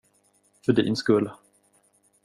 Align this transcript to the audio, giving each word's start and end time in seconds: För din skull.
För 0.65 0.73
din 0.73 0.95
skull. 0.95 1.29